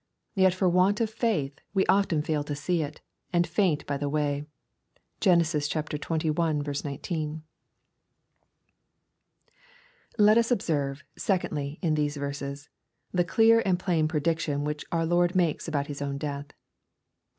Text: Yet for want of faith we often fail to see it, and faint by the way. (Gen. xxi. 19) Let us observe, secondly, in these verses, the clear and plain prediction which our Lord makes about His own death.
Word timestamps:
Yet 0.33 0.55
for 0.55 0.67
want 0.67 0.99
of 0.99 1.11
faith 1.11 1.59
we 1.75 1.85
often 1.85 2.23
fail 2.23 2.43
to 2.45 2.55
see 2.55 2.81
it, 2.81 3.01
and 3.31 3.45
faint 3.45 3.85
by 3.85 3.97
the 3.97 4.09
way. 4.09 4.45
(Gen. 5.19 5.41
xxi. 5.41 6.83
19) 6.85 7.43
Let 10.17 10.37
us 10.39 10.49
observe, 10.49 11.03
secondly, 11.15 11.77
in 11.83 11.93
these 11.93 12.17
verses, 12.17 12.69
the 13.11 13.23
clear 13.23 13.61
and 13.63 13.77
plain 13.77 14.07
prediction 14.07 14.63
which 14.63 14.83
our 14.91 15.05
Lord 15.05 15.35
makes 15.35 15.67
about 15.67 15.85
His 15.85 16.01
own 16.01 16.17
death. 16.17 16.47